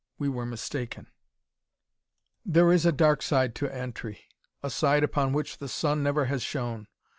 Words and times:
We 0.17 0.29
were 0.29 0.47
mistaken. 0.47 1.11
"There 2.43 2.71
is 2.73 2.87
a 2.87 2.91
dark 2.91 3.21
side 3.21 3.53
to 3.53 3.69
Antri. 3.71 4.23
A 4.63 4.71
side 4.71 5.03
upon 5.03 5.31
which 5.31 5.59
the 5.59 5.67
sun 5.69 6.01
never 6.01 6.25
has 6.25 6.41
shone. 6.41 6.87